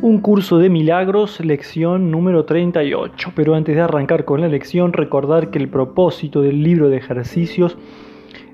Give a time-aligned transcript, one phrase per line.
[0.00, 3.32] Un curso de milagros, lección número 38.
[3.34, 7.76] Pero antes de arrancar con la lección, recordar que el propósito del libro de ejercicios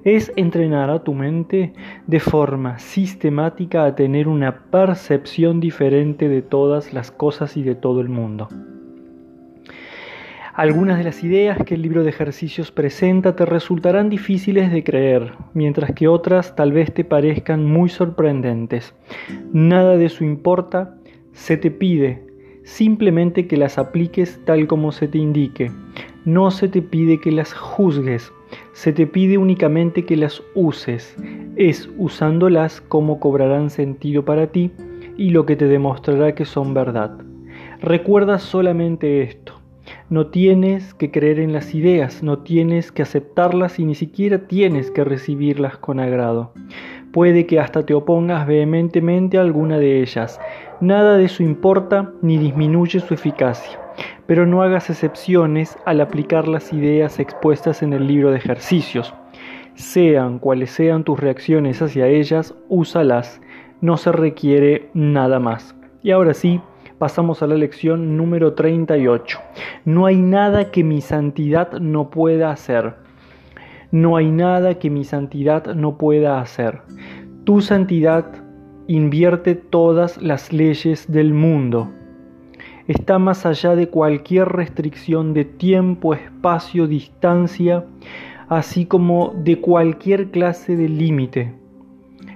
[0.05, 1.75] es entrenar a tu mente
[2.07, 8.01] de forma sistemática a tener una percepción diferente de todas las cosas y de todo
[8.01, 8.49] el mundo.
[10.55, 15.33] Algunas de las ideas que el libro de ejercicios presenta te resultarán difíciles de creer,
[15.53, 18.95] mientras que otras tal vez te parezcan muy sorprendentes.
[19.53, 20.95] Nada de eso importa
[21.35, 22.23] se te pide
[22.63, 25.71] simplemente que las apliques tal como se te indique.
[26.25, 28.33] No se te pide que las juzgues,
[28.73, 31.15] se te pide únicamente que las uses.
[31.57, 34.71] Es usándolas como cobrarán sentido para ti
[35.19, 37.19] y lo que te demostrará que son verdad.
[37.83, 39.61] Recuerda solamente esto.
[40.09, 44.91] No tienes que creer en las ideas, no tienes que aceptarlas y ni siquiera tienes
[44.91, 46.53] que recibirlas con agrado.
[47.15, 50.41] Puede que hasta te opongas vehementemente a alguna de ellas.
[50.81, 53.79] Nada de eso importa ni disminuye su eficacia.
[54.27, 59.15] Pero no hagas excepciones al aplicar las ideas expuestas en el libro de ejercicios.
[59.75, 63.41] Sean cuales sean tus reacciones hacia ellas, úsalas.
[63.81, 65.77] No se requiere nada más.
[66.03, 66.61] Y ahora sí,
[66.99, 69.39] pasamos a la lección número 38.
[69.85, 72.95] No hay nada que mi santidad no pueda hacer.
[73.95, 76.81] No hay nada que mi santidad no pueda hacer.
[77.45, 78.27] Tu santidad
[78.89, 81.93] invierte todas las leyes del mundo.
[82.89, 87.85] Está más allá de cualquier restricción de tiempo, espacio, distancia,
[88.49, 91.55] así como de cualquier clase de límite.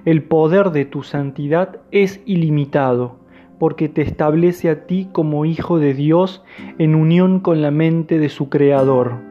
[0.05, 3.17] El poder de tu santidad es ilimitado,
[3.59, 6.41] porque te establece a ti como hijo de Dios
[6.77, 9.28] en unión con la mente de su Creador.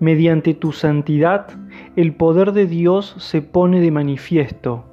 [0.00, 1.48] Mediante tu santidad,
[1.96, 4.84] el poder de Dios se pone de manifiesto.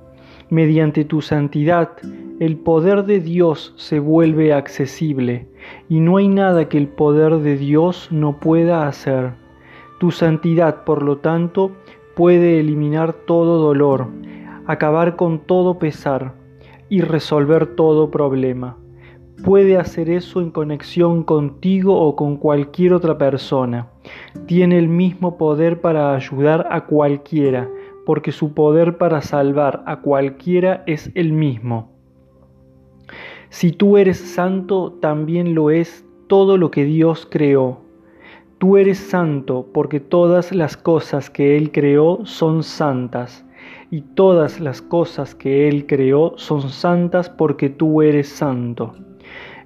[0.49, 1.91] Mediante tu santidad,
[2.39, 5.47] el poder de Dios se vuelve accesible,
[5.89, 9.33] y no hay nada que el poder de Dios no pueda hacer.
[9.99, 11.71] Tu santidad, por lo tanto,
[12.15, 14.07] puede eliminar todo dolor,
[14.65, 16.33] acabar con todo pesar
[16.89, 18.77] y resolver todo problema
[19.43, 23.87] puede hacer eso en conexión contigo o con cualquier otra persona.
[24.45, 27.69] Tiene el mismo poder para ayudar a cualquiera,
[28.05, 31.91] porque su poder para salvar a cualquiera es el mismo.
[33.49, 37.79] Si tú eres santo, también lo es todo lo que Dios creó.
[38.57, 43.45] Tú eres santo porque todas las cosas que Él creó son santas,
[43.91, 48.93] y todas las cosas que Él creó son santas porque tú eres santo.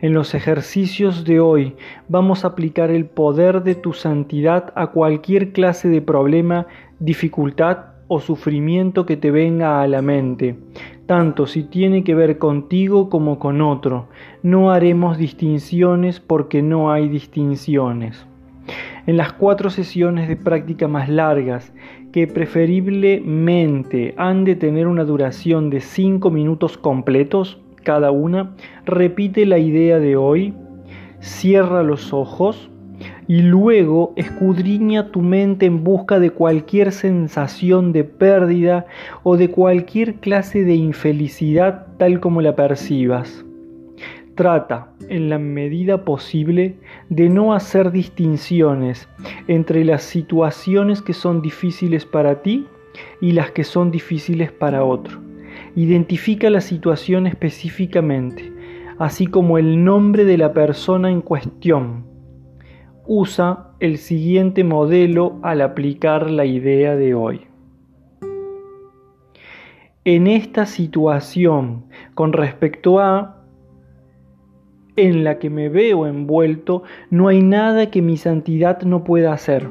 [0.02, 1.76] En los ejercicios de hoy
[2.08, 6.68] vamos a aplicar el poder de tu santidad a cualquier clase de problema,
[7.02, 10.56] dificultad o sufrimiento que te venga a la mente,
[11.06, 14.08] tanto si tiene que ver contigo como con otro.
[14.42, 18.26] No haremos distinciones porque no hay distinciones.
[19.06, 21.74] En las cuatro sesiones de práctica más largas,
[22.14, 29.58] que preferiblemente han de tener una duración de cinco minutos completos, cada una, repite la
[29.58, 30.54] idea de hoy,
[31.20, 32.70] cierra los ojos
[33.28, 38.88] y luego escudriña tu mente en busca de cualquier sensación de pérdida
[39.24, 43.46] o de cualquier clase de infelicidad tal como la percibas.
[44.34, 46.78] Trata, en la medida posible,
[47.10, 49.08] de no hacer distinciones
[49.48, 52.66] entre las situaciones que son difíciles para ti
[53.22, 55.29] y las que son difíciles para otro.
[55.75, 58.52] Identifica la situación específicamente,
[58.97, 62.06] así como el nombre de la persona en cuestión.
[63.06, 67.41] Usa el siguiente modelo al aplicar la idea de hoy.
[70.06, 73.40] En esta situación, con respecto a
[74.96, 79.69] en la que me veo envuelto, no hay nada que mi santidad no pueda hacer.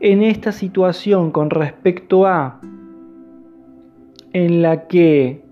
[0.00, 2.60] En esta situación con respecto a
[4.32, 5.42] en la que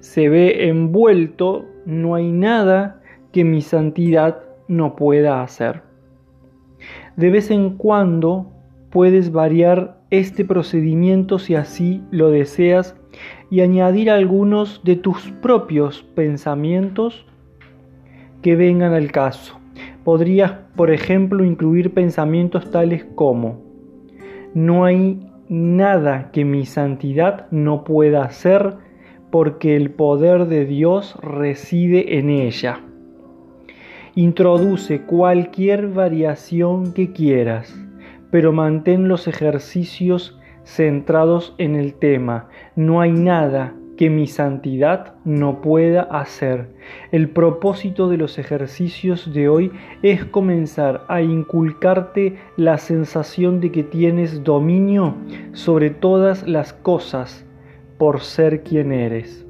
[0.00, 3.00] se ve envuelto, no hay nada
[3.32, 5.82] que mi santidad no pueda hacer.
[7.16, 8.50] De vez en cuando
[8.90, 12.96] puedes variar este procedimiento si así lo deseas
[13.50, 17.26] y añadir algunos de tus propios pensamientos
[18.42, 19.58] que vengan al caso.
[20.04, 23.62] Podrías, por ejemplo, incluir pensamientos tales como,
[24.54, 28.76] no hay nada que mi santidad no pueda hacer,
[29.30, 32.80] porque el poder de Dios reside en ella.
[34.14, 37.78] Introduce cualquier variación que quieras,
[38.30, 42.48] pero mantén los ejercicios centrados en el tema.
[42.74, 46.68] No hay nada que mi santidad no pueda hacer.
[47.10, 49.70] El propósito de los ejercicios de hoy
[50.02, 55.14] es comenzar a inculcarte la sensación de que tienes dominio
[55.52, 57.44] sobre todas las cosas
[57.98, 59.46] por ser quien eres.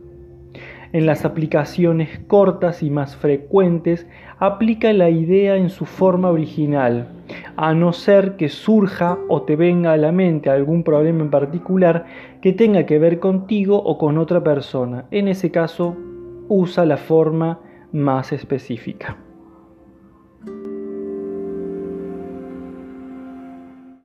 [0.93, 4.07] En las aplicaciones cortas y más frecuentes
[4.39, 7.09] aplica la idea en su forma original,
[7.57, 12.05] a no ser que surja o te venga a la mente algún problema en particular
[12.43, 15.07] que tenga que ver contigo o con otra persona.
[15.11, 15.97] En ese caso,
[16.49, 17.61] usa la forma
[17.93, 19.17] más específica.